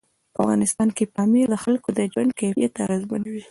[0.33, 3.43] په افغانستان کې پامیر د خلکو د ژوند کیفیت اغېزمنوي.